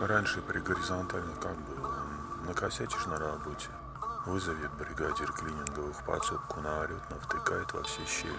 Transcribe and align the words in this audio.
Раньше 0.00 0.40
при 0.40 0.60
горизонтальных 0.60 1.38
как 1.40 1.54
было? 1.68 1.92
Накосячишь 2.46 3.04
на 3.04 3.18
работе, 3.18 3.68
вызовет 4.24 4.72
бригадир 4.78 5.30
клининговых 5.30 6.02
подсобку, 6.06 6.62
наорет, 6.62 7.02
навтыкает 7.10 7.70
во 7.74 7.82
все 7.82 8.06
щели. 8.06 8.32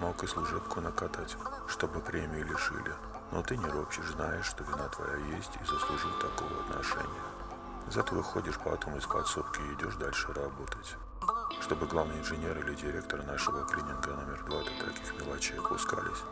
Мог 0.00 0.20
и 0.24 0.26
служебку 0.26 0.80
накатать, 0.80 1.36
чтобы 1.68 2.00
премии 2.00 2.42
лишили. 2.42 2.92
Но 3.30 3.40
ты 3.40 3.56
не 3.56 3.66
ропщешь, 3.66 4.10
знаешь, 4.16 4.46
что 4.46 4.64
вина 4.64 4.88
твоя 4.88 5.14
есть 5.36 5.52
и 5.62 5.64
заслужил 5.64 6.10
такого 6.18 6.60
отношения. 6.62 7.22
Зато 7.88 8.16
выходишь 8.16 8.58
потом 8.58 8.96
из 8.98 9.06
подсобки 9.06 9.60
и 9.60 9.74
идешь 9.74 9.94
дальше 9.94 10.32
работать. 10.32 10.96
Чтобы 11.60 11.86
главный 11.86 12.18
инженер 12.18 12.58
или 12.58 12.74
директор 12.74 13.24
нашего 13.26 13.64
клининга 13.64 14.08
номер 14.08 14.42
два 14.44 14.58
до 14.58 14.84
таких 14.86 15.14
мелочей 15.20 15.56
опускались. 15.56 16.24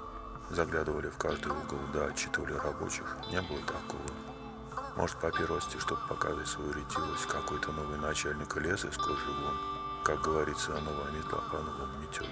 Заглядывали 0.51 1.11
в 1.11 1.17
каждый 1.17 1.53
угол, 1.53 1.79
да, 1.93 2.07
отчитывали 2.07 2.55
рабочих. 2.55 3.17
Не 3.31 3.41
было 3.43 3.61
такого. 3.61 4.38
Может, 4.99 5.17
по 5.19 5.31
чтобы 5.31 6.01
показать 6.09 6.49
свою 6.49 6.73
ретивость, 6.73 7.29
какой-то 7.29 7.71
новый 7.71 7.99
начальник 7.99 8.57
лес 8.57 8.85
из 8.85 8.97
кожи 8.97 9.31
вон. 9.45 9.57
Как 10.03 10.21
говорится, 10.23 10.73
новая 10.73 11.13
метла 11.13 11.39
по 11.53 11.59
новому 11.59 11.99
метет. 12.01 12.27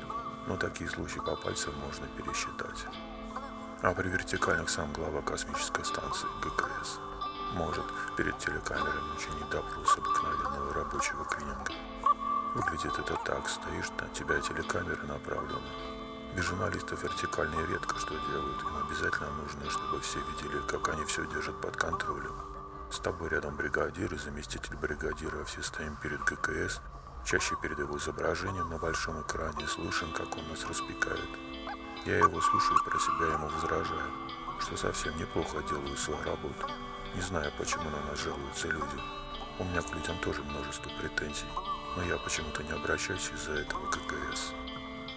Но 0.49 0.57
такие 0.57 0.91
случаи 0.91 1.21
по 1.21 1.37
пальцам 1.37 1.73
можно 1.77 2.09
пересчитать. 2.09 2.87
А 3.83 3.95
при 3.95 4.09
вертикальных 4.09 4.69
сам 4.69 4.93
глава 4.93 5.23
космической 5.23 5.85
станции 5.85 6.27
ГКС. 6.43 6.99
Может, 7.55 7.85
перед 8.17 8.37
телекамерами 8.39 9.15
учинить 9.17 9.49
допрос 9.49 9.97
обыкновенного 9.99 10.75
рабочего 10.75 11.25
клининга. 11.25 11.73
Выглядит 12.57 12.99
это 12.99 13.17
так, 13.25 13.49
стоишь, 13.49 13.91
на 14.01 14.09
тебя 14.09 14.41
телекамеры 14.41 15.07
направлены. 15.07 15.71
Без 16.35 16.43
журналистов 16.43 17.01
вертикальные 17.01 17.65
редко 17.69 17.97
что 18.01 18.15
делают. 18.29 18.61
Им 18.61 18.77
обязательно 18.89 19.31
нужно, 19.35 19.71
чтобы 19.71 20.01
все 20.01 20.19
видели, 20.19 20.61
как 20.67 20.89
они 20.89 21.05
все 21.05 21.25
держат 21.27 21.61
под 21.61 21.77
контролем. 21.77 22.35
С 22.91 23.01
тобой 23.01 23.29
рядом 23.29 23.57
бригадир 23.57 24.13
и 24.15 24.19
заместитель 24.19 24.77
бригадира, 24.77 25.45
все 25.45 25.63
стоим 25.63 25.97
перед 25.97 26.21
ГКС, 26.21 26.81
чаще 27.25 27.57
перед 27.61 27.79
его 27.79 27.99
изображением 27.99 28.71
на 28.71 28.79
большом 28.79 29.21
экране, 29.23 29.67
слушаем, 29.67 30.13
как 30.13 30.37
он 30.37 30.49
нас 30.49 30.65
распекает. 30.65 31.29
Я 32.05 32.19
его 32.19 32.41
слушаю 32.41 32.79
про 32.85 32.99
себя 32.99 33.33
ему 33.35 33.49
возражаю, 33.49 34.13
что 34.61 34.77
совсем 34.77 35.19
неплохо 35.19 35.61
делаю 35.69 35.97
свою 35.97 36.23
работу. 36.23 36.69
Не 37.15 37.21
знаю, 37.21 37.53
почему 37.59 37.91
на 37.91 38.01
нас 38.09 38.21
жалуются 38.21 38.69
люди. 38.69 39.01
У 39.59 39.65
меня 39.65 39.83
к 39.83 39.93
людям 39.93 40.17
тоже 40.19 40.43
множество 40.45 40.91
претензий, 41.01 41.47
но 41.97 42.05
я 42.05 42.17
почему-то 42.19 42.63
не 42.63 42.71
обращаюсь 42.73 43.31
из-за 43.35 43.55
этого 43.55 43.91
к 43.91 43.97
ГКС. 43.97 44.53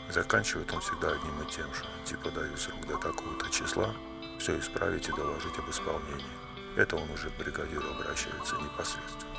Заканчивает 0.09 0.73
он 0.73 0.80
всегда 0.80 1.09
одним 1.09 1.42
и 1.44 1.52
тем 1.52 1.72
же, 1.75 1.86
типа 2.03 2.31
даю 2.31 2.58
срок 2.58 2.88
до 2.88 2.97
такого-то 2.97 3.47
числа, 3.52 3.94
все 4.40 4.58
исправить 4.58 5.08
и 5.08 5.12
доложить 5.12 5.59
об 5.59 5.70
исполнении. 5.70 6.48
Это 6.75 6.95
он 6.95 7.09
уже 7.12 7.30
к 7.30 7.38
бригадиру 7.38 7.89
обращается 7.89 8.56
непосредственно. 8.58 9.30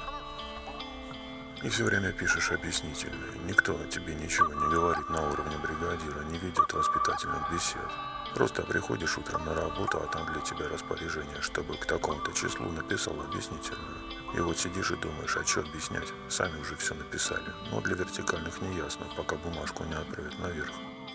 И 1.62 1.69
все 1.69 1.84
время 1.84 2.12
пишешь 2.12 2.53
объяснительные. 2.53 3.39
Никто 3.45 3.77
тебе 3.91 4.14
ничего 4.14 4.48
не 4.48 4.70
говорит 4.70 5.11
на 5.11 5.31
уровне 5.31 5.58
бригадира, 5.58 6.25
не 6.31 6.39
ведет 6.39 6.73
воспитательных 6.73 7.53
бесед. 7.53 7.91
Просто 8.34 8.62
приходишь 8.62 9.19
утром 9.19 9.45
на 9.45 9.55
работу, 9.55 9.98
а 10.03 10.06
там 10.06 10.25
для 10.33 10.41
тебя 10.41 10.69
распоряжение, 10.69 11.42
чтобы 11.42 11.77
к 11.77 11.84
такому-то 11.84 12.33
числу 12.33 12.70
написал 12.70 13.20
объяснительную. 13.20 13.97
И 14.34 14.41
вот 14.41 14.58
сидишь 14.58 14.91
и 14.91 14.97
думаешь, 14.97 15.36
а 15.36 15.45
что 15.45 15.61
объяснять? 15.61 16.08
Сами 16.28 16.58
уже 16.61 16.77
все 16.77 16.95
написали. 16.95 17.52
Но 17.70 17.80
для 17.83 17.95
вертикальных 17.95 18.62
не 18.62 18.77
ясно, 18.77 19.05
пока 19.17 19.36
бумажку 19.36 19.85
не 19.85 19.95
отправят 19.95 20.39
наверх. 20.39 20.73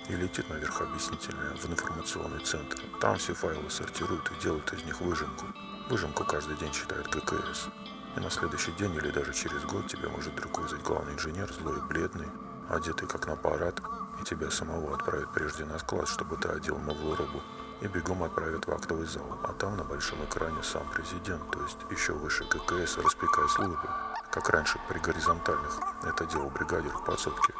И 0.09 0.15
летит 0.15 0.47
наверх 0.49 0.79
объяснительная 0.81 1.55
в 1.55 1.65
информационный 1.65 2.43
центр. 2.43 2.77
Там 3.01 3.17
все 3.17 3.33
файлы 3.33 3.69
сортируют 3.69 4.29
и 4.31 4.43
делают 4.43 4.71
из 4.73 4.83
них 4.83 5.01
выжимку. 5.01 5.45
Выжимку 5.89 6.23
каждый 6.23 6.57
день 6.57 6.71
читает 6.71 7.07
ГКС. 7.09 7.67
И 8.15 8.19
на 8.19 8.31
следующий 8.31 8.71
день 8.71 8.95
или 8.95 9.11
даже 9.11 9.33
через 9.33 9.63
год 9.65 9.85
тебя 9.85 10.09
может 10.09 10.33
вдруг 10.33 10.57
вызвать 10.57 10.81
главный 10.81 11.13
инженер, 11.13 11.51
злой 11.53 11.77
и 11.77 11.81
бледный, 11.81 12.27
одетый 12.69 13.07
как 13.07 13.27
на 13.27 13.35
парад, 13.35 13.79
и 14.19 14.23
тебя 14.23 14.49
самого 14.49 14.95
отправят 14.95 15.31
прежде 15.31 15.63
на 15.63 15.77
склад, 15.77 16.07
чтобы 16.07 16.37
ты 16.37 16.49
одел 16.49 16.79
новую 16.79 17.15
робу, 17.15 17.39
и 17.81 17.87
бегом 17.87 18.23
отправят 18.23 18.65
в 18.65 18.71
актовый 18.71 19.05
зал, 19.05 19.37
а 19.43 19.53
там 19.53 19.77
на 19.77 19.83
большом 19.83 20.23
экране 20.25 20.63
сам 20.63 20.89
президент, 20.91 21.51
то 21.51 21.61
есть 21.61 21.77
еще 21.91 22.13
выше 22.13 22.45
ККС, 22.45 22.97
распекает 22.97 23.51
службы, 23.51 23.87
как 24.31 24.49
раньше 24.49 24.79
при 24.89 24.97
горизонтальных, 24.97 25.79
это 26.03 26.25
делал 26.25 26.49
бригадир 26.49 26.91
в 26.91 27.05
подсобке. 27.05 27.53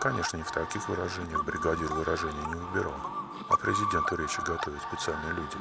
Конечно, 0.00 0.36
не 0.36 0.44
в 0.44 0.52
таких 0.52 0.88
выражениях 0.88 1.44
бригадир 1.44 1.92
выражения 1.92 2.46
не 2.46 2.54
убирал, 2.54 2.94
а 3.48 3.56
президенту 3.56 4.14
речи 4.14 4.40
готовят 4.42 4.80
специальные 4.82 5.32
люди. 5.32 5.56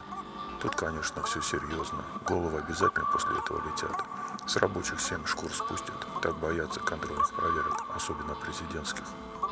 Тут, 0.62 0.76
конечно, 0.76 1.22
все 1.24 1.42
серьезно. 1.42 2.04
Головы 2.26 2.60
обязательно 2.60 3.06
после 3.06 3.38
этого 3.38 3.62
летят. 3.68 4.04
С 4.48 4.56
рабочих 4.58 5.00
семь 5.00 5.26
шкур 5.26 5.52
спустят. 5.52 5.96
Так 6.22 6.36
боятся 6.38 6.80
контрольных 6.80 7.32
проверок, 7.34 7.84
особенно 7.96 8.34
президентских. 8.36 9.04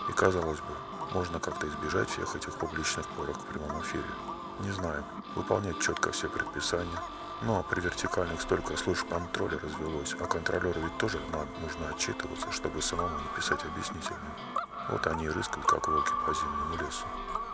И 0.09 0.13
казалось 0.13 0.59
бы, 0.59 1.13
можно 1.13 1.39
как-то 1.39 1.67
избежать 1.67 2.09
всех 2.09 2.35
этих 2.35 2.55
публичных 2.55 3.07
порок 3.09 3.37
в 3.37 3.45
прямом 3.45 3.81
эфире. 3.81 4.03
Не 4.61 4.71
знаю, 4.71 5.03
выполнять 5.35 5.79
четко 5.79 6.11
все 6.11 6.27
предписания. 6.27 6.99
Ну 7.41 7.59
а 7.59 7.63
при 7.63 7.81
вертикальных 7.81 8.41
столько 8.41 8.75
служб 8.77 9.07
контроля 9.09 9.59
развелось, 9.59 10.15
а 10.19 10.25
контролеру 10.25 10.79
ведь 10.79 10.97
тоже 10.97 11.19
надо, 11.31 11.49
нужно 11.61 11.89
отчитываться, 11.89 12.51
чтобы 12.51 12.81
самому 12.81 13.19
не 13.19 13.27
писать 13.35 13.63
объяснительные. 13.65 14.31
Вот 14.89 15.05
они 15.07 15.25
и 15.25 15.29
рыскают, 15.29 15.65
как 15.67 15.87
волки 15.87 16.13
по 16.25 16.33
зимнему 16.33 16.75
лесу. 16.75 17.05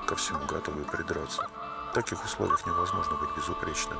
Ко 0.08 0.16
всему 0.16 0.46
готовы 0.46 0.84
придраться. 0.84 1.48
В 1.92 1.94
таких 1.94 2.24
условиях 2.24 2.66
невозможно 2.66 3.18
быть 3.18 3.36
безупречным. 3.36 3.98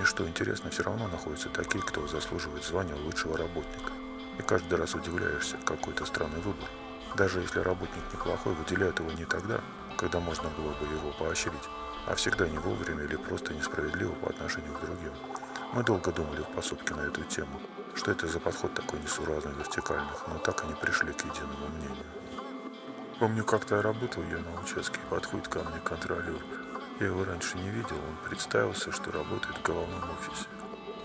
И 0.00 0.04
что 0.04 0.26
интересно, 0.26 0.70
все 0.70 0.82
равно 0.82 1.06
находятся 1.06 1.50
такие, 1.50 1.80
кто 1.84 2.04
заслуживает 2.08 2.64
звания 2.64 2.96
лучшего 2.96 3.38
работника. 3.38 3.92
И 4.40 4.42
каждый 4.42 4.76
раз 4.76 4.96
удивляешься, 4.96 5.56
какой-то 5.64 6.04
странный 6.04 6.40
выбор. 6.40 6.68
Даже 7.14 7.38
если 7.38 7.60
работник 7.60 8.02
неплохой, 8.12 8.54
выделяют 8.54 8.98
его 8.98 9.12
не 9.12 9.24
тогда, 9.24 9.60
когда 9.96 10.18
можно 10.18 10.48
было 10.48 10.72
бы 10.72 10.84
его 10.84 11.12
поощрить, 11.16 11.68
а 12.08 12.16
всегда 12.16 12.48
не 12.48 12.58
вовремя 12.58 13.04
или 13.04 13.14
просто 13.14 13.54
несправедливо 13.54 14.14
по 14.14 14.30
отношению 14.30 14.72
к 14.72 14.80
другим. 14.80 15.12
Мы 15.74 15.84
долго 15.84 16.10
думали 16.10 16.40
в 16.40 16.56
пособке 16.56 16.92
на 16.96 17.02
эту 17.02 17.22
тему, 17.22 17.60
что 17.94 18.10
это 18.10 18.26
за 18.26 18.40
подход 18.40 18.74
такой 18.74 18.98
несуразный 18.98 19.52
вертикальных, 19.52 20.26
но 20.26 20.38
так 20.38 20.64
и 20.64 20.66
не 20.66 20.74
пришли 20.74 21.12
к 21.12 21.24
единому 21.24 21.68
мнению. 21.68 22.06
Помню, 23.20 23.44
как-то 23.44 23.80
работал 23.80 24.24
я 24.24 24.38
на 24.38 24.60
участке, 24.60 24.98
подходит 25.08 25.46
ко 25.46 25.60
мне 25.60 25.78
контролер 25.84 26.42
я 27.00 27.06
его 27.06 27.24
раньше 27.24 27.58
не 27.58 27.70
видел, 27.70 27.96
он 27.96 28.28
представился, 28.28 28.92
что 28.92 29.12
работает 29.12 29.58
в 29.58 29.62
головном 29.62 30.02
офисе. 30.10 30.46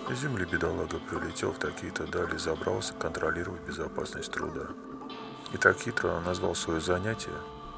Из 0.09 0.19
земли 0.19 0.45
бедолага 0.45 0.99
прилетел 0.99 1.51
в 1.51 1.59
такие-то 1.59 2.07
дали, 2.07 2.37
забрался 2.37 2.93
контролировать 2.93 3.61
безопасность 3.61 4.31
труда. 4.31 4.67
И 5.51 5.57
так 5.57 5.77
хитро 5.77 6.19
назвал 6.21 6.55
свое 6.55 6.79
занятие 6.79 7.33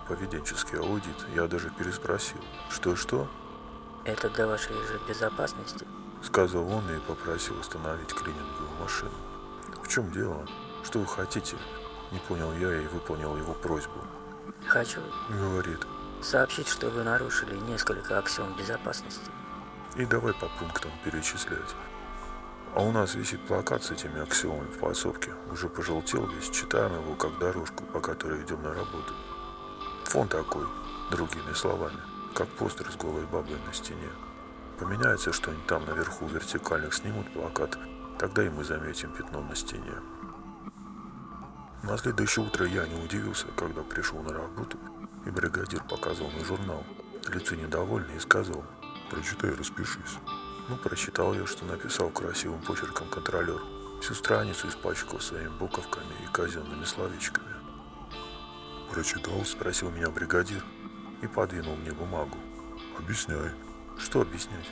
поведенческий 0.09 0.79
аудит, 0.79 1.15
я 1.35 1.47
даже 1.47 1.69
переспросил, 1.69 2.39
что-что? 2.69 3.29
Это 4.05 4.29
для 4.29 4.47
вашей 4.47 4.73
же 4.73 4.99
безопасности? 5.07 5.85
Сказал 6.23 6.67
он 6.67 6.83
и 6.89 6.99
попросил 6.99 7.59
остановить 7.59 8.13
клининговую 8.13 8.71
машину. 8.81 9.11
В 9.83 9.87
чем 9.87 10.11
дело? 10.11 10.45
Что 10.83 10.99
вы 10.99 11.05
хотите? 11.05 11.57
Не 12.11 12.17
понял 12.19 12.51
я 12.53 12.81
и 12.81 12.87
выполнил 12.87 13.37
его 13.37 13.53
просьбу. 13.53 14.03
Хочу. 14.67 14.99
Говорит, 15.29 15.85
сообщить, 16.21 16.67
что 16.67 16.89
вы 16.89 17.03
нарушили 17.03 17.55
несколько 17.55 18.17
аксиом 18.17 18.55
безопасности. 18.57 19.31
И 19.95 20.05
давай 20.05 20.33
по 20.33 20.47
пунктам 20.59 20.91
перечислять. 21.03 21.75
А 22.75 22.81
у 22.81 22.91
нас 22.91 23.15
висит 23.15 23.41
плакат 23.47 23.83
с 23.83 23.91
этими 23.91 24.21
аксиомами 24.21 24.69
в 24.71 24.77
подсобке. 24.77 25.31
Уже 25.51 25.69
пожелтел 25.69 26.27
весь, 26.27 26.49
читаем 26.51 26.93
его 26.93 27.15
как 27.15 27.37
дорожку, 27.39 27.83
по 27.85 27.99
которой 27.99 28.43
идем 28.43 28.61
на 28.61 28.73
работу. 28.73 29.13
Фон 30.05 30.27
такой, 30.27 30.65
другими 31.11 31.53
словами, 31.53 31.99
как 32.35 32.47
постер 32.49 32.91
с 32.91 32.95
голой 32.95 33.25
бабой 33.25 33.57
на 33.65 33.73
стене. 33.73 34.09
Поменяется 34.77 35.33
что-нибудь 35.33 35.65
там 35.65 35.85
наверху 35.85 36.27
вертикальных, 36.27 36.93
снимут 36.93 37.31
плакат, 37.33 37.77
тогда 38.19 38.45
и 38.45 38.49
мы 38.49 38.63
заметим 38.63 39.11
пятно 39.11 39.41
на 39.41 39.55
стене. 39.55 39.95
На 41.83 41.97
следующее 41.97 42.45
утро 42.45 42.65
я 42.67 42.85
не 42.85 43.03
удивился, 43.03 43.47
когда 43.55 43.81
пришел 43.81 44.21
на 44.21 44.33
работу 44.33 44.77
и 45.25 45.29
бригадир 45.29 45.83
показывал 45.83 46.31
на 46.31 46.45
журнал. 46.45 46.83
Лицо 47.27 47.55
недовольный 47.55 48.15
и 48.15 48.19
сказал, 48.19 48.63
прочитай, 49.09 49.51
распишись. 49.51 50.17
Ну, 50.69 50.77
прочитал 50.77 51.33
я, 51.33 51.45
что 51.45 51.65
написал 51.65 52.09
красивым 52.09 52.61
почерком 52.61 53.07
контролер. 53.09 53.59
Всю 54.01 54.13
страницу 54.13 54.67
испачкал 54.67 55.19
своими 55.19 55.49
буковками 55.49 56.13
и 56.23 56.31
казенными 56.31 56.85
словечками. 56.85 57.47
«Прочитал?»– 58.89 59.43
спросил 59.45 59.91
меня 59.91 60.09
бригадир 60.09 60.63
и 61.21 61.27
подвинул 61.27 61.75
мне 61.75 61.91
бумагу. 61.91 62.37
«Объясняй». 62.97 63.51
«Что 63.97 64.21
объяснять?» 64.21 64.69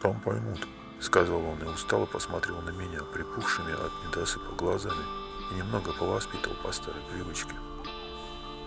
«Там 0.00 0.18
поймут»,– 0.20 0.66
сказал 1.00 1.44
он 1.44 1.62
и 1.62 1.66
устало 1.66 2.06
посмотрел 2.06 2.60
на 2.62 2.70
меня 2.70 3.02
припухшими 3.12 3.72
от 3.72 3.92
недосыпа 4.06 4.54
глазами 4.56 5.04
и 5.50 5.54
немного 5.54 5.92
повоспитал 5.92 6.54
по 6.64 6.72
старой 6.72 7.02
привычке. 7.12 7.54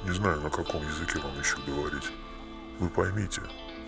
Не 0.05 0.11
знаю, 0.11 0.39
на 0.39 0.51
каком 0.51 0.83
языке 0.83 1.17
вам 1.17 1.35
еще 1.39 1.57
говорить. 1.65 2.11
Вы 2.77 2.89
поймите. 2.89 3.41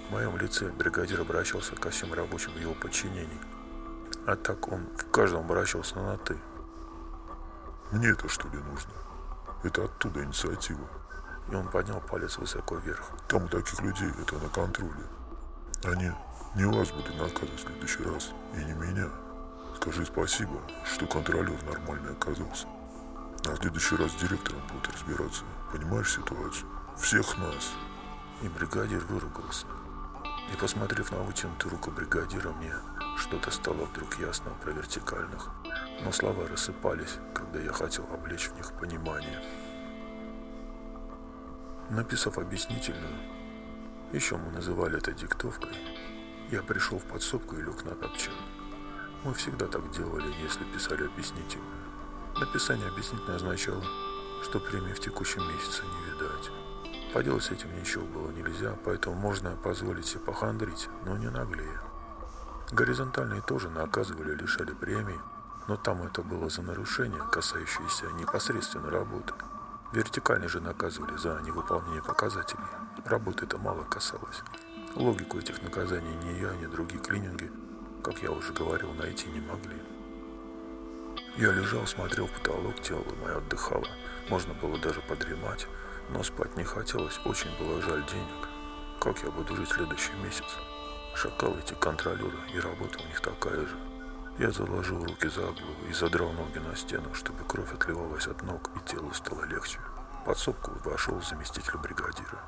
В 0.10 0.14
моем 0.14 0.36
лице 0.38 0.72
бригадир 0.72 1.22
обращался 1.22 1.76
ко 1.76 1.92
всем 1.92 2.12
рабочим 2.12 2.54
в 2.54 2.60
его 2.60 2.74
подчинении. 2.74 3.40
А 4.26 4.36
так 4.36 4.68
он 4.68 4.88
в 4.98 5.12
каждом 5.12 5.42
обращался 5.42 5.96
на 5.98 6.18
«ты». 6.18 6.36
Мне 7.92 8.10
это 8.10 8.28
что 8.30 8.48
ли 8.48 8.58
нужно? 8.58 8.94
Это 9.62 9.86
оттуда 9.86 10.24
инициатива. 10.24 10.90
И 11.52 11.56
он 11.56 11.70
поднял 11.70 12.02
палец 12.02 12.40
высоко 12.40 12.78
вверх. 12.78 13.12
Там 13.28 13.44
у 13.44 13.48
таких 13.48 13.80
людей 13.84 14.10
это 14.20 14.40
на 14.40 14.50
контроле. 14.50 15.06
Они 15.84 16.12
не 16.56 16.66
вас 16.66 16.90
будут 16.90 17.16
наказывать 17.16 17.60
в 17.60 17.62
следующий 17.62 18.04
раз, 18.04 18.32
и 18.56 18.66
не 18.66 18.74
меня. 18.74 19.08
Скажи 19.76 20.04
спасибо, 20.04 20.60
что 20.84 21.06
контролер 21.06 21.62
нормальный 21.64 22.14
оказался. 22.14 22.66
А 23.46 23.52
в 23.52 23.58
следующий 23.58 23.96
раз 23.96 24.12
с 24.12 24.16
директором 24.16 24.62
будут 24.68 24.94
разбираться. 24.94 25.44
Понимаешь 25.72 26.14
ситуацию? 26.14 26.68
Всех 26.98 27.38
нас. 27.38 27.74
И 28.42 28.50
бригадир 28.50 29.00
выругался. 29.06 29.66
И 30.54 30.58
посмотрев 30.58 31.12
на 31.12 31.20
вытянутую 31.20 31.72
руку 31.72 31.92
бригадира, 31.92 32.52
мне 32.54 32.74
что-то 33.18 33.52
стало 33.52 33.86
вдруг 33.86 34.20
ясно 34.20 34.52
про 34.62 34.72
вертикальных. 34.72 35.50
Но 36.04 36.12
слова 36.12 36.48
рассыпались, 36.48 37.18
когда 37.34 37.60
я 37.60 37.72
хотел 37.72 38.06
облечь 38.14 38.50
в 38.50 38.56
них 38.56 38.72
понимание. 38.74 39.42
Написав 41.90 42.38
объяснительную, 42.38 43.16
еще 44.12 44.38
мы 44.38 44.52
называли 44.52 44.98
это 44.98 45.12
диктовкой, 45.14 45.72
я 46.52 46.62
пришел 46.62 46.98
в 46.98 47.04
подсобку 47.04 47.56
и 47.56 47.62
лег 47.62 47.84
на 47.84 47.92
топчан. 47.92 48.34
Мы 49.24 49.34
всегда 49.34 49.68
так 49.68 49.90
делали, 49.92 50.34
если 50.42 50.64
писали 50.66 51.06
объяснительную. 51.06 51.87
Написание 52.40 52.88
объяснительной 52.88 53.38
означало, 53.38 53.84
что 54.44 54.60
премии 54.60 54.94
в 54.94 55.00
текущем 55.00 55.42
месяце 55.48 55.82
не 55.84 56.12
видать. 56.12 56.52
Поделать 57.12 57.44
с 57.44 57.50
этим 57.50 57.76
ничего 57.76 58.06
было 58.06 58.30
нельзя, 58.30 58.78
поэтому 58.86 59.16
можно 59.16 59.56
позволить 59.56 60.06
себе 60.06 60.20
похандрить, 60.20 60.88
но 61.04 61.18
не 61.18 61.32
наглее. 61.32 61.82
Горизонтальные 62.72 63.42
тоже 63.42 63.72
наказывали, 63.72 64.36
лишали 64.36 64.72
премий, 64.74 65.20
но 65.68 65.78
там 65.78 66.04
это 66.04 66.22
было 66.22 66.48
за 66.48 66.62
нарушение, 66.62 67.24
касающееся 67.32 68.06
непосредственно 68.12 68.92
работы. 68.92 69.34
Вертикальные 69.92 70.48
же 70.48 70.62
наказывали 70.62 71.18
за 71.18 71.42
невыполнение 71.42 72.04
показателей. 72.04 72.62
Работы 73.06 73.46
это 73.46 73.58
мало 73.58 73.84
касалось. 73.86 74.44
Логику 74.96 75.40
этих 75.40 75.64
наказаний 75.64 76.14
ни 76.18 76.40
я, 76.40 76.54
ни 76.56 76.68
другие 76.68 77.02
клининги, 77.02 77.52
как 78.04 78.22
я 78.22 78.32
уже 78.32 78.54
говорил, 78.54 78.94
найти 78.94 79.28
не 79.30 79.42
могли. 79.42 79.97
Я 81.38 81.52
лежал, 81.52 81.86
смотрел 81.86 82.26
в 82.26 82.32
потолок, 82.32 82.82
тело 82.82 83.06
мое 83.22 83.38
отдыхало. 83.38 83.88
Можно 84.28 84.56
было 84.56 84.76
даже 84.80 85.02
подремать, 85.02 85.68
но 86.10 86.24
спать 86.24 86.58
не 86.58 86.64
хотелось, 86.64 87.20
очень 87.26 87.56
было 87.60 87.80
жаль 87.80 88.04
денег. 88.08 88.50
Как 89.00 89.20
я 89.20 89.30
буду 89.30 89.56
жить 89.56 89.70
следующий 89.70 90.14
месяц? 90.24 90.46
Шакалы 91.14 91.60
эти 91.60 91.76
контролеры, 91.76 92.40
и 92.56 92.60
работа 92.60 92.98
у 93.04 93.08
них 93.08 93.22
такая 93.22 93.68
же. 93.68 93.78
Я 94.40 94.50
заложил 94.50 95.04
руки 95.04 95.28
за 95.28 95.42
голову 95.42 95.86
и 95.88 95.94
задрал 95.94 96.32
ноги 96.32 96.58
на 96.58 96.76
стену, 96.76 97.14
чтобы 97.14 97.44
кровь 97.48 97.72
отливалась 97.72 98.26
от 98.26 98.42
ног 98.42 98.72
и 98.76 98.90
телу 98.90 99.14
стало 99.14 99.46
легче. 99.46 99.80
В 100.22 100.26
подсобку 100.26 100.72
вошел 100.86 101.22
заместитель 101.22 101.78
бригадира. 101.78 102.42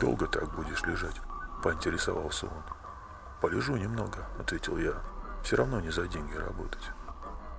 «Долго 0.00 0.26
так 0.26 0.54
будешь 0.54 0.82
лежать?»– 0.84 1.20
поинтересовался 1.62 2.46
он. 2.46 2.62
«Полежу 3.42 3.76
немного»,– 3.76 4.26
ответил 4.38 4.78
я. 4.78 4.94
«Все 5.44 5.56
равно 5.56 5.80
не 5.80 5.90
за 5.90 6.08
деньги 6.08 6.34
работать». 6.34 6.92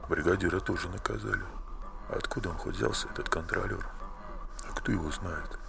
Бригадира 0.10 0.60
тоже 0.60 0.90
наказали. 0.90 1.46
А 2.10 2.16
откуда 2.18 2.50
он 2.50 2.58
хоть 2.58 2.76
взялся, 2.76 3.08
этот 3.10 3.30
контролер? 3.30 3.86
А 4.68 4.74
кто 4.74 4.92
его 4.92 5.12
знает? 5.12 5.60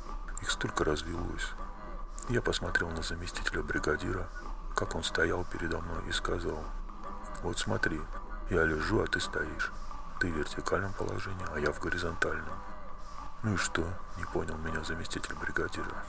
Их 0.41 0.51
столько 0.51 0.83
развелось. 0.83 1.53
Я 2.31 2.41
посмотрел 2.41 2.89
на 2.89 3.03
заместителя 3.03 3.63
бригадира, 3.63 4.31
как 4.75 4.95
он 4.95 5.03
стоял 5.03 5.45
передо 5.45 5.81
мной 5.81 6.09
и 6.09 6.13
сказал, 6.13 6.65
«Вот 7.43 7.59
смотри, 7.59 8.01
я 8.49 8.65
лежу, 8.65 9.03
а 9.03 9.07
ты 9.07 9.21
стоишь. 9.21 9.73
Ты 10.21 10.33
в 10.33 10.37
вертикальном 10.37 10.95
положении, 10.95 11.47
а 11.55 11.61
я 11.61 11.71
в 11.71 11.79
горизонтальном». 11.79 12.59
«Ну 13.43 13.55
и 13.55 13.57
что?»– 13.59 13.87
не 14.17 14.25
понял 14.25 14.57
меня 14.57 14.83
заместитель 14.85 15.35
бригадира. 15.35 16.03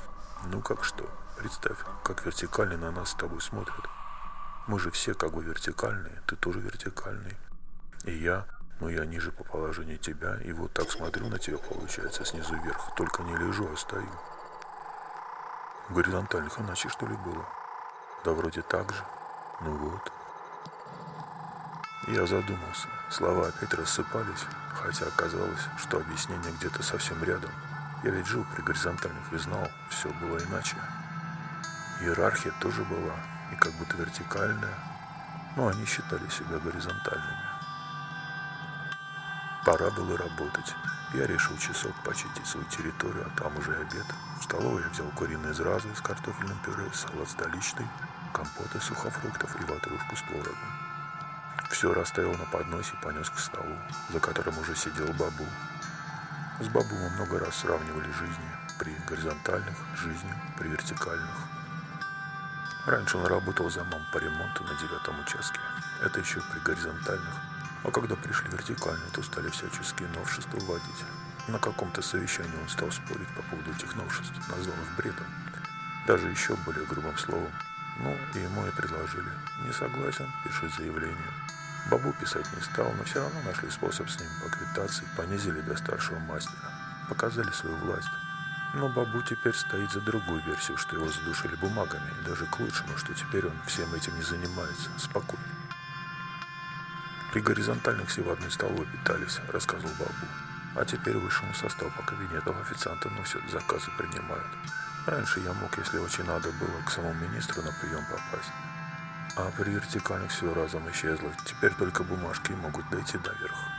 «Ну 0.46 0.62
как 0.62 0.86
что? 0.86 1.06
Представь, 1.38 1.80
как 2.02 2.26
вертикально 2.26 2.78
на 2.78 2.92
нас 2.92 3.10
с 3.10 3.16
тобой 3.16 3.42
смотрят. 3.42 3.90
Мы 4.68 4.80
же 4.80 4.90
все 4.90 5.16
как 5.16 5.34
бы 5.34 5.44
вертикальные, 5.44 6.24
ты 6.28 6.38
тоже 6.38 6.62
вертикальный. 6.62 7.38
И 8.04 8.12
я, 8.12 8.46
но 8.80 8.90
я 8.90 9.06
ниже 9.06 9.32
по 9.32 9.44
положению 9.44 10.00
тебя, 10.00 10.38
и 10.44 10.52
вот 10.54 10.74
так 10.74 10.90
смотрю 10.90 11.28
на 11.28 11.38
тебя, 11.38 11.58
получается, 11.60 12.26
снизу 12.26 12.56
вверх. 12.56 12.96
Только 12.96 13.22
не 13.24 13.36
лежу, 13.36 13.70
а 13.72 13.78
стою. 13.78 14.10
Горизонтальных 15.90 16.60
иначе 16.60 16.90
что 16.90 17.06
ли 17.06 17.16
было? 17.18 17.46
Да 18.26 18.32
вроде 18.32 18.62
так 18.64 18.92
же. 18.92 19.04
Ну 19.62 19.76
вот. 19.78 20.12
Я 22.08 22.26
задумался. 22.26 22.88
Слова 23.12 23.50
опять 23.50 23.74
рассыпались, 23.76 24.46
хотя 24.74 25.06
оказалось, 25.06 25.62
что 25.78 25.98
объяснение 25.98 26.52
где-то 26.54 26.82
совсем 26.82 27.24
рядом. 27.24 27.52
Я 28.04 28.10
ведь 28.10 28.26
жил 28.26 28.44
при 28.56 28.64
горизонтальных 28.64 29.32
и 29.32 29.38
знал, 29.38 29.68
все 29.90 30.10
было 30.14 30.40
иначе. 30.40 30.76
Иерархия 32.00 32.52
тоже 32.60 32.84
была, 32.84 33.14
и 33.52 33.56
как 33.56 33.74
будто 33.74 33.96
вертикальная, 33.98 34.74
но 35.56 35.68
они 35.68 35.86
считали 35.86 36.28
себя 36.30 36.58
горизонтальными. 36.58 37.51
Пора 39.64 39.92
было 39.92 40.18
работать. 40.18 40.74
Я 41.14 41.28
решил 41.28 41.56
часок 41.58 41.94
почистить 42.04 42.48
свою 42.48 42.66
территорию, 42.66 43.28
а 43.28 43.40
там 43.40 43.56
уже 43.58 43.76
обед. 43.76 44.06
В 44.40 44.44
столовой 44.44 44.82
я 44.82 44.90
взял 44.90 45.06
куриные 45.10 45.54
зразы 45.54 45.88
с 45.96 46.02
картофельным 46.02 46.58
пюре, 46.66 46.90
салат 46.94 47.30
столичный, 47.30 47.88
компот 48.34 48.76
из 48.76 48.84
сухофруктов 48.84 49.56
и 49.62 49.72
ватрушку 49.72 50.16
с 50.16 50.22
творогом. 50.24 50.58
Все 51.70 51.94
расставил 51.94 52.34
на 52.34 52.46
подносе 52.46 52.94
и 52.94 53.04
понес 53.04 53.30
к 53.30 53.38
столу, 53.38 53.78
за 54.10 54.20
которым 54.20 54.58
уже 54.58 54.76
сидел 54.76 55.14
Бабу. 55.14 55.46
С 56.60 56.68
Бабу 56.68 56.96
мы 56.96 57.10
много 57.12 57.38
раз 57.38 57.58
сравнивали 57.58 58.12
жизни 58.14 58.52
при 58.80 58.96
горизонтальных, 59.08 59.78
жизнью 59.96 60.36
при 60.58 60.70
вертикальных. 60.70 61.38
Раньше 62.88 63.18
он 63.18 63.28
работал 63.28 63.70
за 63.70 63.84
мам 63.84 64.02
по 64.12 64.18
ремонту 64.18 64.64
на 64.64 64.74
девятом 64.74 65.20
участке. 65.20 65.60
Это 66.04 66.20
еще 66.20 66.42
при 66.52 66.60
горизонтальных 66.62 67.51
а 67.84 67.92
когда 67.92 68.16
пришли 68.16 68.50
вертикальные, 68.52 69.10
то 69.12 69.24
стали 69.24 69.50
всяческие 69.50 70.08
новшества 70.10 70.60
вводить. 70.60 71.06
На 71.48 71.58
каком-то 71.58 72.02
совещании 72.02 72.62
он 72.62 72.70
стал 72.70 72.92
спорить 72.92 73.28
по 73.30 73.42
поводу 73.44 73.72
этих 73.72 73.96
новшеств, 73.96 74.36
назвал 74.48 74.76
их 74.76 74.96
бредом. 74.98 75.26
Даже 76.06 76.30
еще 76.30 76.56
более 76.66 76.86
грубым 76.86 77.18
словом. 77.18 77.52
Ну, 78.00 78.16
и 78.36 78.40
ему 78.40 78.66
и 78.66 78.72
предложили. 78.72 79.32
Не 79.66 79.74
согласен, 79.74 80.28
пиши 80.44 80.70
заявление. 80.78 81.34
Бабу 81.90 82.14
писать 82.14 82.46
не 82.56 82.62
стал, 82.62 82.92
но 82.94 83.04
все 83.04 83.20
равно 83.20 83.42
нашли 83.42 83.70
способ 83.70 84.10
с 84.10 84.20
ним 84.20 84.30
поквитаться 84.44 85.04
и 85.04 85.18
понизили 85.18 85.62
до 85.62 85.76
старшего 85.76 86.20
мастера. 86.20 86.72
Показали 87.10 87.52
свою 87.52 87.76
власть. 87.78 88.10
Но 88.76 88.88
Бабу 88.88 89.22
теперь 89.24 89.54
стоит 89.54 89.92
за 89.92 90.00
другую 90.00 90.42
версию, 90.44 90.78
что 90.78 90.96
его 90.96 91.10
задушили 91.10 91.56
бумагами, 91.56 92.10
и 92.22 92.26
даже 92.26 92.46
к 92.46 92.60
лучшему, 92.60 92.96
что 92.98 93.14
теперь 93.14 93.48
он 93.48 93.60
всем 93.66 93.94
этим 93.94 94.16
не 94.16 94.24
занимается, 94.24 94.90
спокойно. 94.98 95.61
При 97.32 97.40
горизонтальных 97.40 98.10
все 98.10 98.24
в 98.24 98.30
одной 98.30 98.52
столовой 98.52 98.86
питались, 98.88 99.40
рассказывал 99.48 99.94
Бабу. 99.98 100.12
А 100.76 100.84
теперь 100.84 101.16
высшему 101.16 101.54
составу 101.54 101.90
по 101.92 102.04
кабинету 102.04 102.54
официанты 102.62 103.10
носят, 103.10 103.42
заказы 103.50 103.90
принимают. 103.98 104.48
Раньше 105.06 105.40
я 105.40 105.54
мог, 105.54 105.78
если 105.78 105.98
очень 105.98 106.26
надо 106.26 106.50
было, 106.52 106.82
к 106.86 106.92
самому 106.92 107.14
министру 107.14 107.62
на 107.62 107.72
прием 107.72 108.04
попасть. 108.06 108.52
А 109.38 109.50
при 109.58 109.72
вертикальных 109.72 110.30
все 110.30 110.54
разом 110.54 110.90
исчезло. 110.92 111.32
Теперь 111.46 111.74
только 111.74 112.04
бумажки 112.04 112.52
могут 112.52 112.90
дойти 112.90 113.18
до 113.18 113.32
верха. 113.40 113.72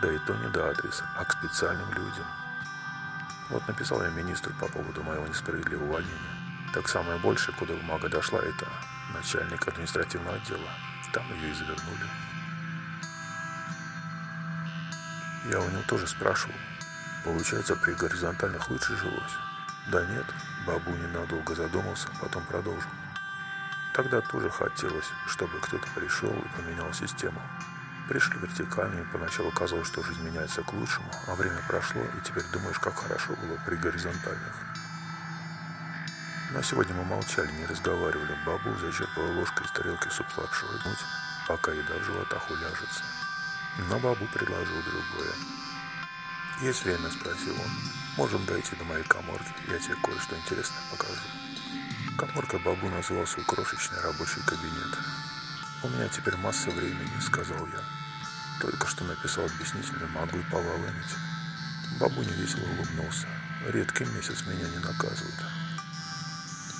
Да 0.00 0.10
и 0.10 0.18
то 0.20 0.34
не 0.36 0.48
до 0.48 0.70
адреса, 0.70 1.04
а 1.16 1.24
к 1.26 1.32
специальным 1.32 1.88
людям. 1.92 2.24
Вот 3.50 3.66
написал 3.68 4.02
я 4.02 4.08
министру 4.08 4.54
по 4.54 4.68
поводу 4.68 5.02
моего 5.02 5.26
несправедливого 5.26 5.84
увольнения. 5.84 6.72
Так 6.72 6.88
самое 6.88 7.18
большее, 7.18 7.54
куда 7.56 7.74
бумага 7.74 8.08
дошла, 8.08 8.40
это 8.40 8.66
начальник 9.12 9.68
административного 9.68 10.36
отдела. 10.36 10.70
Там 11.12 11.24
ее 11.34 11.50
и 11.50 11.54
завернули. 11.54 12.29
Я 15.50 15.58
у 15.58 15.68
него 15.68 15.82
тоже 15.88 16.06
спрашивал. 16.06 16.54
Получается, 17.24 17.74
при 17.74 17.92
горизонтальных 17.94 18.70
лучше 18.70 18.96
жилось? 18.96 19.36
Да 19.90 20.06
нет, 20.06 20.24
бабу 20.64 20.92
ненадолго 20.92 21.56
задумался, 21.56 22.06
потом 22.20 22.44
продолжил. 22.44 22.88
Тогда 23.92 24.20
тоже 24.20 24.48
хотелось, 24.48 25.10
чтобы 25.26 25.58
кто-то 25.58 25.88
пришел 25.96 26.30
и 26.30 26.56
поменял 26.56 26.92
систему. 26.92 27.42
Пришли 28.08 28.38
вертикальные, 28.38 29.04
поначалу 29.12 29.50
казалось, 29.50 29.88
что 29.88 30.04
жизнь 30.04 30.22
меняется 30.22 30.62
к 30.62 30.72
лучшему, 30.72 31.10
а 31.26 31.34
время 31.34 31.60
прошло, 31.66 32.00
и 32.00 32.20
теперь 32.24 32.44
думаешь, 32.52 32.78
как 32.78 32.96
хорошо 32.96 33.34
было 33.34 33.58
при 33.66 33.74
горизонтальных. 33.74 34.54
На 36.52 36.62
сегодня 36.62 36.94
мы 36.94 37.04
молчали, 37.04 37.50
не 37.50 37.66
разговаривали. 37.66 38.38
Бабу 38.46 38.76
зачерпывал 38.76 39.32
ложкой 39.32 39.66
из 39.66 39.72
тарелки 39.72 40.08
суп 40.10 40.26
с 40.32 40.38
лапшой, 40.38 40.68
пока 41.48 41.72
еда 41.72 41.94
в 42.00 42.04
животах 42.04 42.48
уляжется. 42.50 43.02
Но 43.78 43.98
бабу 43.98 44.26
предложил 44.26 44.82
другое. 44.82 45.34
«Есть 46.62 46.84
время?»– 46.84 47.10
спросил 47.10 47.54
он. 47.54 47.70
«Можем 48.16 48.44
дойти 48.44 48.76
до 48.76 48.84
моей 48.84 49.04
коморки, 49.04 49.52
я 49.68 49.78
тебе 49.78 49.96
кое-что 50.02 50.36
интересное 50.36 50.82
покажу». 50.90 51.22
Коморка 52.18 52.58
бабу 52.58 52.88
назвал 52.90 53.26
свой 53.26 53.44
крошечный 53.46 54.00
рабочий 54.00 54.40
кабинет. 54.42 54.98
У 55.82 55.88
меня 55.88 56.08
теперь 56.08 56.36
масса 56.36 56.70
времени, 56.70 57.20
сказал 57.20 57.66
я. 57.66 57.80
Только 58.60 58.86
что 58.86 59.04
написал 59.04 59.46
объяснительную, 59.46 60.10
могу 60.10 60.38
и 60.38 60.42
поволынить. 60.50 61.16
Бабуня 61.98 62.32
весело 62.34 62.64
улыбнулся. 62.64 63.26
Редкий 63.66 64.04
месяц 64.04 64.44
меня 64.44 64.68
не 64.68 64.78
наказывают. 64.78 65.42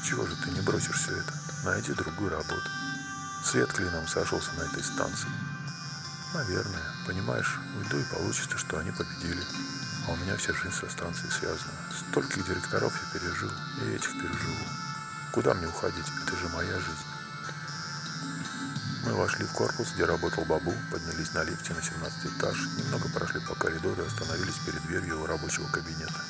Чего 0.05 0.27
же 0.27 0.37
ты 0.37 0.51
не 0.51 0.61
бросишь 0.61 0.97
все 0.97 1.13
это? 1.17 1.33
Найди 1.65 1.95
другую 1.95 2.31
работу. 2.31 2.69
Свет 3.43 3.73
клином 3.73 4.07
сошелся 4.07 4.53
на 4.59 4.65
этой 4.65 4.85
станции. 4.85 5.29
Наверное. 6.33 6.83
Понимаешь, 7.07 7.59
уйду 7.77 7.99
и 7.99 8.05
получится, 8.05 8.57
что 8.57 8.79
они 8.79 8.93
победили. 8.93 9.43
А 10.07 10.13
у 10.13 10.17
меня 10.17 10.37
вся 10.37 10.53
жизнь 10.53 10.75
со 10.75 10.89
станцией 10.89 11.31
связана. 11.33 11.73
Стольких 12.11 12.47
директоров 12.47 12.93
я 12.95 13.19
пережил, 13.19 13.51
и 13.83 13.91
этих 13.91 14.13
переживу. 14.13 14.65
Куда 15.33 15.55
мне 15.55 15.67
уходить? 15.67 16.07
Это 16.23 16.37
же 16.37 16.49
моя 16.51 16.75
жизнь. 16.75 17.11
Мы 19.05 19.15
вошли 19.15 19.45
в 19.45 19.53
корпус, 19.53 19.93
где 19.95 20.05
работал 20.05 20.45
Бабу, 20.45 20.73
поднялись 20.93 21.33
на 21.33 21.43
лифте 21.43 21.75
на 21.75 21.83
17 21.83 22.27
этаж, 22.27 22.57
немного 22.79 23.09
прошли 23.09 23.41
по 23.41 23.55
коридору 23.55 24.01
и 24.03 24.07
остановились 24.07 24.59
перед 24.67 24.83
дверью 24.83 25.15
его 25.15 25.27
рабочего 25.27 25.67
кабинета. 25.69 26.21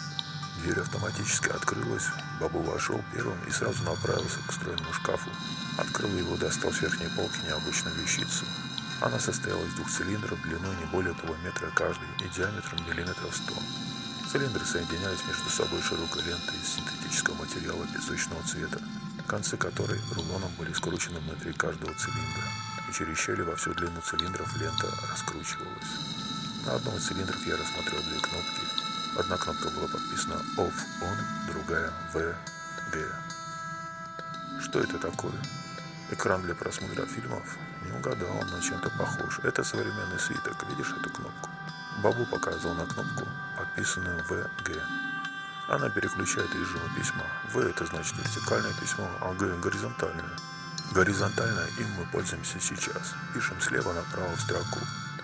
Дверь 0.62 0.80
автоматически 0.80 1.48
открылась, 1.48 2.06
Бабу 2.40 2.62
вошел 2.62 3.02
первым 3.12 3.38
и 3.44 3.50
сразу 3.50 3.82
направился 3.82 4.38
к 4.46 4.52
встроенному 4.52 4.92
шкафу. 4.94 5.30
Открыл 5.78 6.10
его, 6.16 6.36
достал 6.36 6.72
с 6.72 6.80
верхней 6.80 7.08
полки 7.08 7.40
необычную 7.44 7.96
вещицу. 7.96 8.46
Она 9.00 9.18
состояла 9.18 9.64
из 9.64 9.74
двух 9.74 9.90
цилиндров 9.90 10.40
длиной 10.42 10.76
не 10.76 10.84
более 10.86 11.14
полуметра 11.14 11.70
каждый 11.74 12.06
и 12.20 12.28
диаметром 12.36 12.86
миллиметров 12.86 13.34
сто. 13.34 13.54
Цилиндры 14.30 14.64
соединялись 14.64 15.24
между 15.26 15.48
собой 15.48 15.80
широкой 15.80 16.22
лентой 16.22 16.56
из 16.58 16.68
синтетического 16.74 17.34
материала 17.36 17.86
песочного 17.86 18.42
цвета, 18.44 18.78
концы 19.26 19.56
которой 19.56 19.98
рулоном 20.14 20.52
были 20.58 20.72
скручены 20.74 21.18
внутри 21.20 21.54
каждого 21.54 21.94
цилиндра, 21.94 22.44
и 22.88 22.92
через 22.92 23.18
щели 23.18 23.40
во 23.40 23.56
всю 23.56 23.72
длину 23.72 24.00
цилиндров 24.02 24.54
лента 24.58 24.88
раскручивалась. 25.10 25.92
На 26.66 26.74
одном 26.74 26.96
из 26.96 27.06
цилиндров 27.06 27.46
я 27.46 27.56
рассмотрел 27.56 28.02
две 28.02 28.18
кнопки. 28.20 28.62
Одна 29.18 29.36
кнопка 29.38 29.70
была 29.70 29.88
подписана 29.88 30.42
OFF-ON, 30.58 31.52
другая 31.52 31.90
VG. 32.12 33.06
Что 34.60 34.80
это 34.80 34.98
такое? 34.98 35.32
Экран 36.12 36.42
для 36.42 36.56
просмотра 36.56 37.06
фильмов? 37.06 37.56
Не 37.84 37.92
угадал, 37.92 38.42
но 38.50 38.60
чем-то 38.60 38.90
похож. 38.90 39.38
Это 39.44 39.62
современный 39.62 40.18
свиток. 40.18 40.56
Видишь 40.68 40.92
эту 40.92 41.08
кнопку? 41.08 41.48
Бабу 42.02 42.26
показывал 42.26 42.74
на 42.74 42.84
кнопку, 42.84 43.28
подписанную 43.56 44.18
ВГ. 44.24 44.70
Она 45.68 45.88
переключает 45.88 46.52
режимы 46.52 46.90
письма. 46.98 47.22
В 47.52 47.58
это 47.58 47.86
значит 47.86 48.16
вертикальное 48.16 48.72
письмо, 48.80 49.08
а 49.20 49.32
Г 49.34 49.56
горизонтальное. 49.62 50.36
Горизонтально 50.90 51.60
им 51.78 51.88
мы 51.96 52.04
пользуемся 52.06 52.58
сейчас. 52.58 53.14
Пишем 53.32 53.60
слева 53.60 53.92
направо 53.92 54.34
в 54.34 54.40
строку. 54.40 54.80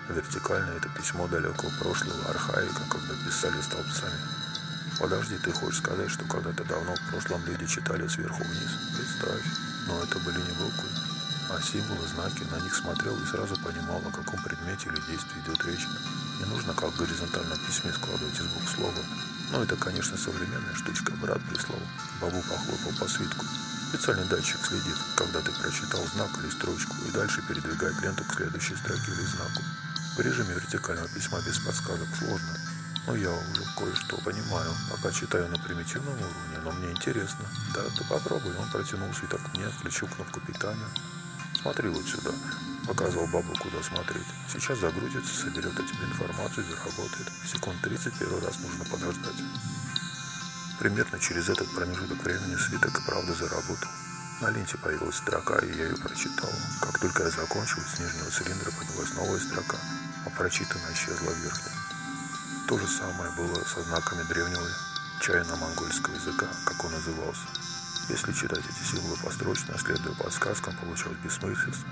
Вертикально 0.07 0.71
это 0.71 0.87
письмо 0.87 1.27
далекого 1.27 1.69
прошлого, 1.81 2.29
архаика, 2.29 2.83
когда 2.89 3.13
писали 3.25 3.59
столбцами. 3.59 4.19
Подожди, 4.97 5.37
ты 5.37 5.51
хочешь 5.51 5.79
сказать, 5.79 6.09
что 6.09 6.23
когда-то 6.23 6.63
давно 6.63 6.95
в 6.95 7.11
прошлом 7.11 7.45
люди 7.45 7.67
читали 7.67 8.07
сверху 8.07 8.41
вниз? 8.41 8.71
Представь. 8.95 9.66
Но 9.87 10.03
это 10.03 10.19
были 10.19 10.37
не 10.37 10.51
буквы, 10.51 10.89
а 11.49 11.61
символы, 11.61 12.07
знаки. 12.07 12.43
На 12.51 12.59
них 12.59 12.75
смотрел 12.75 13.17
и 13.17 13.25
сразу 13.25 13.55
понимал, 13.57 14.01
о 14.05 14.11
каком 14.11 14.41
предмете 14.43 14.89
или 14.89 14.99
действии 15.09 15.39
идет 15.45 15.63
речь. 15.65 15.87
Не 16.39 16.45
нужно, 16.45 16.73
как 16.73 16.91
в 16.91 16.97
горизонтальном 16.97 17.57
письме, 17.65 17.91
складывать 17.93 18.39
из 18.39 18.45
букв 18.47 18.69
слова. 18.75 19.01
Но 19.51 19.63
это, 19.63 19.75
конечно, 19.77 20.17
современная 20.17 20.75
штучка. 20.75 21.13
Брат 21.13 21.41
прислал. 21.49 21.79
Бабу 22.21 22.41
похлопал 22.41 22.91
по 22.99 23.07
свитку. 23.07 23.45
Специальный 23.89 24.27
датчик 24.27 24.59
следит, 24.65 24.97
когда 25.15 25.39
ты 25.39 25.51
прочитал 25.53 26.05
знак 26.13 26.29
или 26.43 26.49
строчку, 26.49 26.95
и 27.07 27.11
дальше 27.11 27.41
передвигает 27.47 28.01
ленту 28.01 28.25
к 28.25 28.35
следующей 28.35 28.75
строке 28.75 29.11
или 29.11 29.25
знаку. 29.25 29.63
В 30.17 30.19
режиме 30.19 30.55
вертикального 30.55 31.07
письма 31.07 31.39
без 31.41 31.57
подсказок 31.59 32.09
сложно. 32.19 32.66
Но 33.07 33.15
я 33.15 33.31
уже 33.31 33.63
кое-что 33.77 34.17
понимаю. 34.17 34.69
Пока 34.91 35.11
читаю 35.13 35.47
на 35.47 35.57
примитивном 35.57 36.13
уровне, 36.13 36.59
но 36.61 36.71
мне 36.73 36.91
интересно. 36.91 37.45
Да, 37.73 37.81
ты 37.97 38.03
попробуй. 38.03 38.53
Он 38.57 38.69
протянул 38.69 39.13
свиток 39.13 39.39
мне, 39.53 39.65
включил 39.69 40.09
кнопку 40.09 40.41
питания. 40.41 40.89
Смотри 41.61 41.87
вот 41.87 42.05
сюда. 42.05 42.31
Показывал 42.85 43.27
бабу, 43.27 43.53
куда 43.59 43.81
смотреть. 43.81 44.27
Сейчас 44.51 44.79
загрузится, 44.79 45.33
соберет 45.33 45.79
о 45.79 45.83
тебе 45.83 46.03
информацию 46.03 46.65
заработает. 46.65 47.31
Секунд 47.45 47.81
30 47.81 48.13
первый 48.19 48.41
раз 48.41 48.59
нужно 48.59 48.83
подождать. 48.83 49.41
Примерно 50.79 51.17
через 51.17 51.47
этот 51.47 51.73
промежуток 51.73 52.21
времени 52.23 52.55
свиток 52.57 52.99
и 52.99 53.05
правда 53.05 53.33
заработал. 53.33 53.89
На 54.41 54.51
ленте 54.51 54.77
появилась 54.77 55.15
строка, 55.15 55.57
и 55.59 55.77
я 55.77 55.85
ее 55.85 55.95
прочитал. 55.95 56.51
Как 56.81 56.99
только 56.99 57.23
я 57.23 57.29
закончил, 57.29 57.81
с 57.81 57.99
нижнего 57.99 58.29
цилиндра 58.29 58.69
поднялась 58.71 59.13
новая 59.13 59.39
строка, 59.39 59.77
а 60.25 60.29
прочитанная 60.29 60.93
исчезла 60.93 61.31
в. 61.31 61.76
То 62.67 62.77
же 62.77 62.85
самое 62.85 63.31
было 63.31 63.63
со 63.63 63.81
знаками 63.81 64.23
древнего 64.23 64.67
чайно-монгольского 65.21 66.13
языка, 66.15 66.47
как 66.65 66.83
он 66.83 66.91
назывался. 66.91 67.47
Если 68.09 68.33
читать 68.33 68.59
эти 68.59 68.83
символы 68.91 69.15
построчно, 69.23 69.77
следуя 69.77 70.13
подсказкам, 70.15 70.75
получалось 70.75 71.17
бессмыслица. 71.23 71.85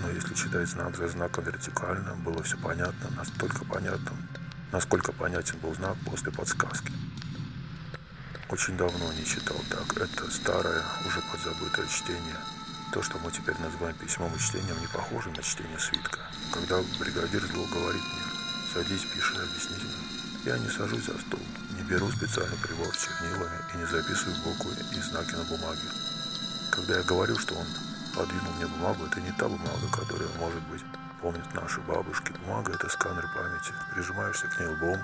Но 0.00 0.10
если 0.10 0.32
читать 0.34 0.68
знак 0.68 0.96
за 0.96 1.08
знаком 1.08 1.44
вертикально, 1.44 2.14
было 2.16 2.40
все 2.44 2.56
понятно, 2.56 3.10
настолько 3.16 3.64
понятно, 3.64 4.12
насколько 4.70 5.10
понятен 5.10 5.58
был 5.58 5.74
знак 5.74 5.96
после 6.06 6.30
подсказки. 6.30 6.92
Очень 8.48 8.76
давно 8.76 9.12
не 9.12 9.24
читал 9.24 9.60
так. 9.70 9.96
Это 9.96 10.30
старое, 10.30 10.84
уже 11.04 11.20
подзабытое 11.32 11.88
чтение. 11.88 12.36
То, 12.92 13.02
что 13.02 13.18
мы 13.18 13.32
теперь 13.32 13.58
называем 13.58 13.96
письмом 13.96 14.32
и 14.36 14.38
чтением, 14.38 14.80
не 14.80 14.86
похоже 14.86 15.30
на 15.30 15.42
чтение 15.42 15.80
свитка. 15.80 16.20
Когда 16.52 16.80
бригадир 17.00 17.44
зло 17.44 17.66
говорит 17.66 18.02
мне, 18.02 18.35
Садись, 18.76 19.06
пиши 19.06 19.32
объяснительно. 19.32 20.04
Я 20.44 20.58
не 20.58 20.68
сажусь 20.68 21.06
за 21.06 21.16
стол, 21.18 21.40
не 21.78 21.82
беру 21.84 22.12
специальный 22.12 22.58
прибор 22.58 22.94
с 22.94 23.06
чернилами 23.06 23.58
и 23.72 23.78
не 23.78 23.86
записываю 23.86 24.36
буквы 24.44 24.76
и 24.92 25.00
знаки 25.00 25.32
на 25.32 25.44
бумаге. 25.44 25.88
Когда 26.72 26.98
я 26.98 27.02
говорю, 27.04 27.38
что 27.38 27.54
он 27.54 27.66
подвинул 28.14 28.52
мне 28.52 28.66
бумагу, 28.66 29.06
это 29.06 29.18
не 29.22 29.32
та 29.32 29.48
бумага, 29.48 29.88
которая, 29.90 30.28
может 30.36 30.60
быть, 30.64 30.84
помнят 31.22 31.54
наши 31.54 31.80
бабушки. 31.88 32.34
Бумага– 32.44 32.72
это 32.74 32.90
сканер 32.90 33.26
памяти. 33.34 33.72
Прижимаешься 33.94 34.46
к 34.46 34.60
ней 34.60 34.66
лбом, 34.66 35.00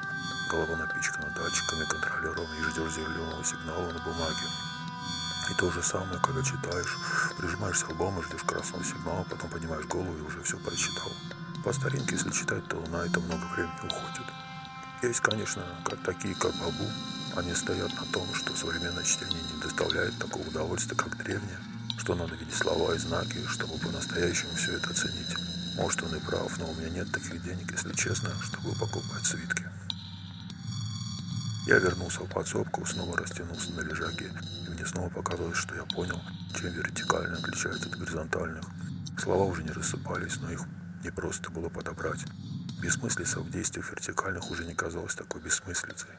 голова 0.50 0.76
напичкана 0.76 1.32
датчиками, 1.34 1.86
контролером 1.86 2.52
и 2.52 2.62
ждешь 2.64 2.92
зеленого 2.92 3.42
сигнала 3.42 3.90
на 3.90 4.00
бумаге. 4.00 4.48
И 5.50 5.54
то 5.54 5.70
же 5.70 5.82
самое, 5.82 6.20
когда 6.20 6.42
читаешь, 6.42 6.98
прижимаешься 7.38 7.86
лбом 7.88 8.20
и 8.20 8.22
ждешь 8.22 8.44
красного 8.44 8.84
сигнала, 8.84 9.24
потом 9.30 9.48
поднимаешь 9.48 9.86
голову 9.86 10.14
и 10.18 10.20
уже 10.20 10.42
все 10.42 10.58
прочитал. 10.58 11.10
По 11.64 11.72
старинке, 11.72 12.16
если 12.16 12.30
читать, 12.30 12.66
то 12.66 12.76
на 12.90 13.06
это 13.06 13.20
много 13.20 13.44
времени 13.54 13.86
уходит. 13.86 14.26
Есть, 15.00 15.20
конечно, 15.20 15.62
как 15.84 16.02
такие, 16.02 16.34
как 16.34 16.52
Бабу. 16.56 16.90
Они 17.36 17.54
стоят 17.54 17.94
на 17.94 18.04
том, 18.12 18.26
что 18.34 18.56
современное 18.56 19.04
чтение 19.04 19.40
не 19.54 19.62
доставляет 19.62 20.18
такого 20.18 20.42
удовольствия, 20.42 20.96
как 20.96 21.16
древнее, 21.18 21.58
что 21.98 22.16
надо 22.16 22.34
видеть 22.34 22.56
слова 22.56 22.92
и 22.94 22.98
знаки, 22.98 23.38
чтобы 23.46 23.78
по-настоящему 23.78 24.54
все 24.56 24.72
это 24.72 24.90
оценить. 24.90 25.36
Может, 25.76 26.02
он 26.02 26.16
и 26.16 26.20
прав, 26.20 26.58
но 26.58 26.68
у 26.68 26.74
меня 26.74 26.90
нет 26.90 27.12
таких 27.12 27.40
денег, 27.44 27.70
если 27.70 27.92
честно, 27.94 28.30
чтобы 28.42 28.74
покупать 28.74 29.24
свитки. 29.24 29.64
Я 31.68 31.78
вернулся 31.78 32.20
в 32.24 32.28
подсобку, 32.28 32.84
снова 32.84 33.16
растянулся 33.16 33.70
на 33.72 33.82
лежаке, 33.82 34.32
и 34.66 34.70
мне 34.70 34.84
снова 34.84 35.08
показалось, 35.10 35.58
что 35.58 35.76
я 35.76 35.84
понял, 35.84 36.20
чем 36.58 36.72
вертикально 36.72 37.36
отличается 37.36 37.88
от 37.88 37.96
горизонтальных. 37.96 38.64
Слова 39.16 39.44
уже 39.44 39.62
не 39.62 39.70
рассыпались, 39.70 40.40
но 40.40 40.50
их 40.50 40.66
не 41.02 41.10
просто 41.10 41.50
было 41.50 41.68
подобрать. 41.68 42.24
Бессмыслица 42.80 43.40
в 43.40 43.50
действиях 43.50 43.90
вертикальных 43.90 44.50
уже 44.50 44.64
не 44.64 44.74
казалась 44.74 45.14
такой 45.14 45.40
бессмыслицей. 45.40 46.10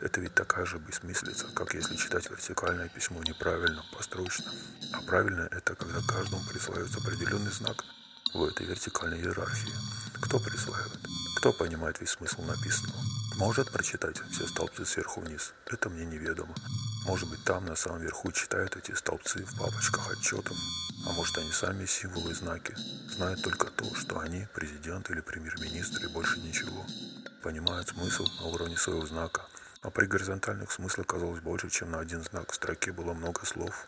Это 0.00 0.20
ведь 0.20 0.34
такая 0.34 0.64
же 0.64 0.78
бессмыслица, 0.78 1.46
как 1.54 1.74
если 1.74 1.96
читать 1.96 2.30
вертикальное 2.30 2.88
письмо 2.88 3.22
неправильно, 3.22 3.84
построчно. 3.92 4.52
А 4.92 5.02
правильно 5.02 5.48
это, 5.50 5.74
когда 5.74 6.00
каждому 6.06 6.42
присваивается 6.44 6.98
определенный 6.98 7.50
знак 7.50 7.84
в 8.32 8.44
этой 8.44 8.66
вертикальной 8.66 9.18
иерархии. 9.18 9.72
Кто 10.20 10.38
присваивает? 10.38 11.00
Кто 11.36 11.52
понимает 11.52 12.00
весь 12.00 12.10
смысл 12.10 12.42
написанного? 12.42 13.07
Может 13.38 13.70
прочитать 13.70 14.20
все 14.32 14.48
столбцы 14.48 14.84
сверху 14.84 15.20
вниз? 15.20 15.54
Это 15.66 15.88
мне 15.88 16.04
неведомо. 16.04 16.52
Может 17.06 17.30
быть, 17.30 17.44
там 17.44 17.66
на 17.66 17.76
самом 17.76 18.00
верху 18.00 18.32
читают 18.32 18.74
эти 18.74 18.90
столбцы 18.96 19.44
в 19.44 19.56
папочках 19.56 20.10
отчетов. 20.10 20.56
А 21.06 21.12
может, 21.12 21.38
они 21.38 21.52
сами 21.52 21.86
символы 21.86 22.32
и 22.32 22.34
знаки. 22.34 22.74
Знают 23.08 23.40
только 23.40 23.68
то, 23.70 23.94
что 23.94 24.18
они 24.18 24.48
президент 24.52 25.08
или 25.10 25.20
премьер-министр 25.20 26.06
и 26.06 26.12
больше 26.12 26.40
ничего. 26.40 26.84
Понимают 27.40 27.86
смысл 27.90 28.26
на 28.40 28.46
уровне 28.48 28.76
своего 28.76 29.06
знака. 29.06 29.42
А 29.82 29.90
при 29.90 30.06
горизонтальных 30.06 30.72
смыслах 30.72 31.06
казалось 31.06 31.40
больше, 31.40 31.70
чем 31.70 31.92
на 31.92 32.00
один 32.00 32.24
знак. 32.24 32.50
В 32.50 32.56
строке 32.56 32.90
было 32.90 33.12
много 33.12 33.46
слов. 33.46 33.86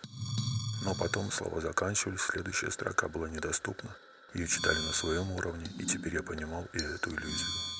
Но 0.85 0.95
потом 0.95 1.33
слова 1.33 1.61
заканчивались, 1.61 2.21
следующая 2.21 2.71
строка 2.71 3.09
была 3.09 3.28
недоступна. 3.28 3.90
Ее 4.33 4.47
читали 4.47 4.78
на 4.78 4.92
своем 4.92 5.33
уровне, 5.33 5.66
и 5.76 5.85
теперь 5.85 6.14
я 6.14 6.23
понимал 6.23 6.69
и 6.73 6.78
эту 6.78 7.11
иллюзию. 7.11 7.79